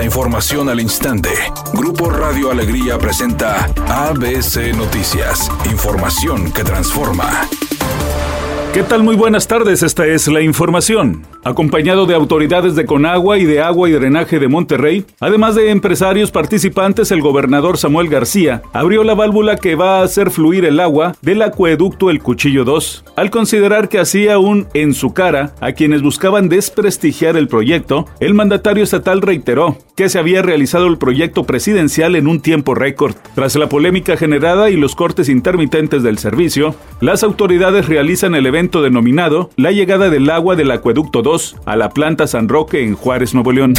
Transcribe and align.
La 0.00 0.06
información 0.06 0.70
al 0.70 0.80
instante. 0.80 1.28
Grupo 1.74 2.08
Radio 2.08 2.50
Alegría 2.50 2.96
presenta 2.96 3.66
ABC 3.86 4.74
Noticias. 4.74 5.50
Información 5.70 6.50
que 6.52 6.64
transforma. 6.64 7.46
¿Qué 8.72 8.82
tal? 8.82 9.02
Muy 9.02 9.16
buenas 9.16 9.46
tardes, 9.46 9.82
esta 9.82 10.06
es 10.06 10.26
la 10.28 10.40
información. 10.40 11.26
Acompañado 11.44 12.06
de 12.06 12.14
autoridades 12.14 12.76
de 12.76 12.86
Conagua 12.86 13.36
y 13.36 13.44
de 13.44 13.60
Agua 13.60 13.90
y 13.90 13.92
Drenaje 13.92 14.38
de 14.38 14.48
Monterrey, 14.48 15.04
además 15.18 15.54
de 15.56 15.70
empresarios 15.70 16.30
participantes, 16.30 17.10
el 17.10 17.20
gobernador 17.20 17.76
Samuel 17.76 18.08
García 18.08 18.62
abrió 18.72 19.02
la 19.02 19.14
válvula 19.14 19.56
que 19.56 19.74
va 19.74 19.98
a 19.98 20.04
hacer 20.04 20.30
fluir 20.30 20.64
el 20.64 20.80
agua 20.80 21.16
del 21.20 21.42
acueducto 21.42 22.10
El 22.10 22.22
Cuchillo 22.22 22.64
2, 22.64 23.04
al 23.16 23.30
considerar 23.30 23.88
que 23.88 23.98
hacía 23.98 24.38
un 24.38 24.68
en 24.72 24.94
su 24.94 25.12
cara 25.12 25.52
a 25.60 25.72
quienes 25.72 26.00
buscaban 26.00 26.48
desprestigiar 26.48 27.36
el 27.36 27.48
proyecto, 27.48 28.06
el 28.20 28.34
mandatario 28.34 28.84
estatal 28.84 29.20
reiteró 29.20 29.76
que 30.00 30.08
se 30.08 30.18
había 30.18 30.40
realizado 30.40 30.86
el 30.86 30.96
proyecto 30.96 31.44
presidencial 31.44 32.16
en 32.16 32.26
un 32.26 32.40
tiempo 32.40 32.74
récord. 32.74 33.14
Tras 33.34 33.54
la 33.56 33.68
polémica 33.68 34.16
generada 34.16 34.70
y 34.70 34.76
los 34.76 34.94
cortes 34.94 35.28
intermitentes 35.28 36.02
del 36.02 36.16
servicio, 36.16 36.74
las 37.02 37.22
autoridades 37.22 37.86
realizan 37.86 38.34
el 38.34 38.46
evento 38.46 38.80
denominado 38.80 39.50
La 39.56 39.72
llegada 39.72 40.08
del 40.08 40.30
agua 40.30 40.56
del 40.56 40.70
acueducto 40.70 41.20
2 41.20 41.56
a 41.66 41.76
la 41.76 41.90
planta 41.90 42.26
San 42.26 42.48
Roque 42.48 42.82
en 42.82 42.94
Juárez, 42.94 43.34
Nuevo 43.34 43.52
León. 43.52 43.74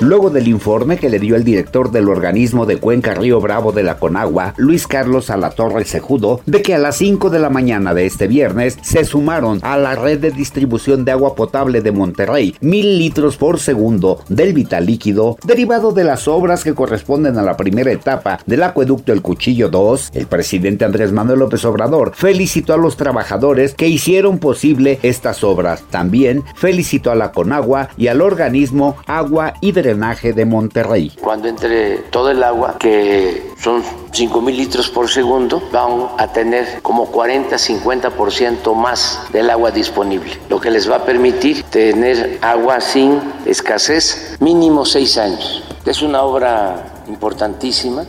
Luego 0.00 0.28
del 0.28 0.46
informe 0.46 0.98
que 0.98 1.08
le 1.08 1.18
dio 1.18 1.36
el 1.36 1.44
director 1.44 1.90
del 1.90 2.10
organismo 2.10 2.66
de 2.66 2.76
Cuenca 2.76 3.14
Río 3.14 3.40
Bravo 3.40 3.72
de 3.72 3.82
la 3.82 3.96
Conagua, 3.96 4.52
Luis 4.58 4.86
Carlos 4.86 5.30
Alatorre 5.30 5.86
Sejudo, 5.86 6.42
de 6.44 6.60
que 6.60 6.74
a 6.74 6.78
las 6.78 6.96
5 6.96 7.30
de 7.30 7.38
la 7.38 7.48
mañana 7.48 7.94
de 7.94 8.04
este 8.04 8.26
viernes 8.26 8.78
se 8.82 9.06
sumaron 9.06 9.58
a 9.62 9.78
la 9.78 9.94
red 9.94 10.20
de 10.20 10.32
distribución 10.32 11.06
de 11.06 11.12
agua 11.12 11.34
potable 11.34 11.80
de 11.80 11.92
Monterrey 11.92 12.54
mil 12.60 12.98
litros 12.98 13.38
por 13.38 13.58
segundo 13.58 14.22
del 14.28 14.52
vital 14.52 14.84
líquido 14.84 15.38
derivado 15.44 15.92
de 15.92 16.04
las 16.04 16.28
obras 16.28 16.62
que 16.62 16.74
corresponden 16.74 17.38
a 17.38 17.42
la 17.42 17.56
primera 17.56 17.90
etapa 17.90 18.40
del 18.44 18.64
acueducto 18.64 19.14
El 19.14 19.22
Cuchillo 19.22 19.70
2. 19.70 20.10
El 20.12 20.26
presidente 20.26 20.84
Andrés 20.84 21.10
Manuel 21.10 21.38
López 21.38 21.64
Obrador 21.64 22.12
felicitó 22.14 22.74
a 22.74 22.78
los 22.78 22.98
trabajadores 22.98 23.72
que 23.72 23.88
hicieron 23.88 24.40
posible 24.40 24.98
estas 25.02 25.42
obras. 25.42 25.84
También 25.88 26.44
felicitó 26.54 27.10
a 27.10 27.14
la 27.14 27.32
Conagua 27.32 27.88
y 27.96 28.08
al 28.08 28.20
organismo 28.20 28.96
Agua 29.06 29.54
y 29.62 29.72
Drenaje 29.86 30.32
de 30.32 30.44
Monterrey. 30.44 31.12
Cuando 31.20 31.48
entre 31.48 31.98
todo 32.10 32.30
el 32.30 32.42
agua, 32.42 32.76
que 32.78 33.52
son 33.58 33.82
5 34.12 34.40
mil 34.40 34.56
litros 34.56 34.88
por 34.90 35.08
segundo, 35.08 35.62
van 35.72 36.08
a 36.18 36.26
tener 36.32 36.80
como 36.82 37.10
40-50% 37.12 38.74
más 38.74 39.20
del 39.32 39.50
agua 39.50 39.70
disponible, 39.70 40.32
lo 40.48 40.60
que 40.60 40.70
les 40.70 40.90
va 40.90 40.96
a 40.96 41.04
permitir 41.04 41.62
tener 41.64 42.38
agua 42.42 42.80
sin 42.80 43.20
escasez 43.44 44.36
mínimo 44.40 44.84
6 44.84 45.18
años. 45.18 45.62
Es 45.84 46.02
una 46.02 46.22
obra 46.22 46.95
importantísima. 47.08 48.04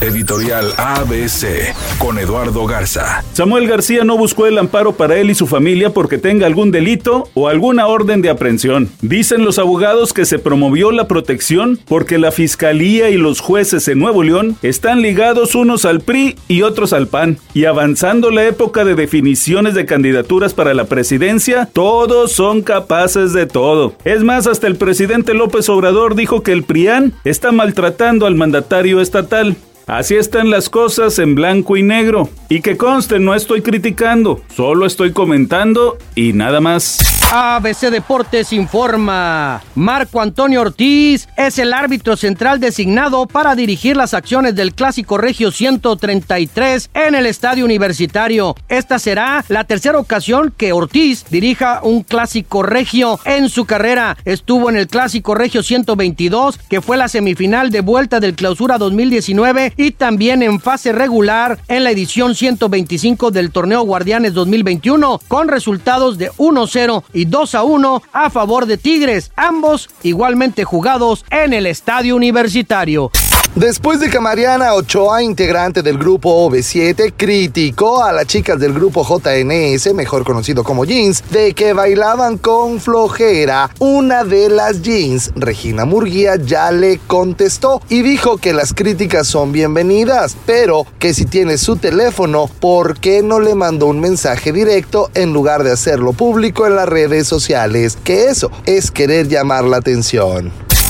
Editorial 0.00 0.72
ABC 0.76 1.74
con 1.98 2.18
Eduardo 2.18 2.64
Garza. 2.66 3.22
Samuel 3.32 3.68
García 3.68 4.04
no 4.04 4.16
buscó 4.16 4.46
el 4.46 4.58
amparo 4.58 4.92
para 4.92 5.16
él 5.16 5.30
y 5.30 5.34
su 5.34 5.46
familia 5.46 5.90
porque 5.90 6.18
tenga 6.18 6.46
algún 6.46 6.70
delito 6.70 7.28
o 7.34 7.48
alguna 7.48 7.86
orden 7.86 8.22
de 8.22 8.30
aprehensión. 8.30 8.90
Dicen 9.02 9.44
los 9.44 9.58
abogados 9.58 10.12
que 10.12 10.24
se 10.24 10.38
promovió 10.38 10.90
la 10.90 11.06
protección 11.06 11.78
porque 11.86 12.18
la 12.18 12.32
fiscalía 12.32 13.10
y 13.10 13.16
los 13.16 13.40
jueces 13.40 13.86
en 13.88 13.98
Nuevo 13.98 14.22
León 14.22 14.56
están 14.62 15.02
ligados 15.02 15.54
unos 15.54 15.84
al 15.84 16.00
PRI 16.00 16.36
y 16.48 16.62
otros 16.62 16.92
al 16.92 17.08
PAN. 17.08 17.38
Y 17.52 17.66
avanzando 17.66 18.30
la 18.30 18.46
época 18.46 18.84
de 18.84 18.94
definiciones 18.94 19.74
de 19.74 19.86
candidaturas 19.86 20.54
para 20.54 20.74
la 20.74 20.84
presidencia, 20.84 21.68
todos 21.72 22.32
son 22.32 22.62
capaces 22.62 23.32
de 23.32 23.46
todo. 23.46 23.94
Es 24.04 24.22
más, 24.22 24.46
hasta 24.46 24.66
el 24.66 24.76
presidente 24.76 25.34
López 25.34 25.68
Obrador 25.68 26.14
dijo 26.14 26.42
que 26.42 26.52
el 26.52 26.62
PRIAN 26.62 27.12
está 27.24 27.52
maltratando 27.52 28.19
al 28.26 28.34
mandatario 28.34 29.00
estatal. 29.00 29.56
Así 29.90 30.14
están 30.14 30.50
las 30.50 30.68
cosas 30.68 31.18
en 31.18 31.34
blanco 31.34 31.76
y 31.76 31.82
negro. 31.82 32.28
Y 32.48 32.60
que 32.60 32.76
conste, 32.76 33.18
no 33.18 33.34
estoy 33.34 33.60
criticando, 33.60 34.40
solo 34.54 34.86
estoy 34.86 35.12
comentando 35.12 35.98
y 36.14 36.32
nada 36.32 36.60
más. 36.60 36.98
ABC 37.32 37.90
Deportes 37.92 38.52
informa. 38.52 39.62
Marco 39.76 40.20
Antonio 40.20 40.62
Ortiz 40.62 41.28
es 41.36 41.60
el 41.60 41.72
árbitro 41.72 42.16
central 42.16 42.58
designado 42.58 43.26
para 43.26 43.54
dirigir 43.54 43.96
las 43.96 44.14
acciones 44.14 44.56
del 44.56 44.74
Clásico 44.74 45.16
Regio 45.16 45.52
133 45.52 46.90
en 46.92 47.14
el 47.14 47.26
Estadio 47.26 47.64
Universitario. 47.64 48.56
Esta 48.68 48.98
será 48.98 49.44
la 49.48 49.62
tercera 49.62 49.98
ocasión 49.98 50.52
que 50.56 50.72
Ortiz 50.72 51.24
dirija 51.30 51.80
un 51.84 52.02
Clásico 52.02 52.64
Regio 52.64 53.20
en 53.24 53.48
su 53.48 53.64
carrera. 53.64 54.16
Estuvo 54.24 54.68
en 54.68 54.76
el 54.76 54.88
Clásico 54.88 55.36
Regio 55.36 55.62
122, 55.62 56.58
que 56.68 56.80
fue 56.80 56.96
la 56.96 57.06
semifinal 57.06 57.70
de 57.70 57.80
vuelta 57.80 58.18
del 58.18 58.34
Clausura 58.34 58.76
2019 58.76 59.74
y 59.80 59.92
también 59.92 60.42
en 60.42 60.60
fase 60.60 60.92
regular 60.92 61.58
en 61.66 61.84
la 61.84 61.90
edición 61.90 62.34
125 62.34 63.30
del 63.30 63.50
Torneo 63.50 63.82
Guardianes 63.82 64.34
2021 64.34 65.20
con 65.26 65.48
resultados 65.48 66.18
de 66.18 66.30
1-0 66.32 67.02
y 67.14 67.24
2 67.24 67.54
a 67.54 67.62
1 67.62 68.02
a 68.12 68.28
favor 68.28 68.66
de 68.66 68.76
Tigres, 68.76 69.32
ambos 69.36 69.88
igualmente 70.02 70.64
jugados 70.64 71.24
en 71.30 71.54
el 71.54 71.66
estadio 71.66 72.14
universitario. 72.14 73.10
Después 73.56 73.98
de 73.98 74.08
que 74.08 74.20
Mariana 74.20 74.74
Ochoa, 74.74 75.24
integrante 75.24 75.82
del 75.82 75.98
grupo 75.98 76.48
OV7, 76.48 77.12
criticó 77.16 78.04
a 78.04 78.12
las 78.12 78.26
chicas 78.26 78.60
del 78.60 78.72
grupo 78.72 79.04
JNS, 79.04 79.92
mejor 79.92 80.22
conocido 80.22 80.62
como 80.62 80.84
Jeans, 80.84 81.24
de 81.30 81.52
que 81.52 81.72
bailaban 81.72 82.38
con 82.38 82.80
flojera, 82.80 83.68
una 83.80 84.22
de 84.22 84.50
las 84.50 84.82
Jeans, 84.82 85.32
Regina 85.34 85.84
Murguía, 85.84 86.36
ya 86.36 86.70
le 86.70 86.98
contestó 86.98 87.82
y 87.88 88.02
dijo 88.02 88.36
que 88.36 88.52
las 88.52 88.72
críticas 88.72 89.26
son 89.26 89.50
bienvenidas, 89.50 90.36
pero 90.46 90.86
que 91.00 91.12
si 91.12 91.24
tiene 91.24 91.58
su 91.58 91.74
teléfono, 91.74 92.48
¿por 92.60 93.00
qué 93.00 93.20
no 93.20 93.40
le 93.40 93.56
mandó 93.56 93.86
un 93.86 93.98
mensaje 93.98 94.52
directo 94.52 95.10
en 95.14 95.32
lugar 95.32 95.64
de 95.64 95.72
hacerlo 95.72 96.12
público 96.12 96.68
en 96.68 96.76
las 96.76 96.88
redes 96.88 97.26
sociales? 97.26 97.98
Que 98.04 98.26
eso 98.26 98.52
es 98.64 98.92
querer 98.92 99.26
llamar 99.26 99.64
la 99.64 99.78
atención. 99.78 100.69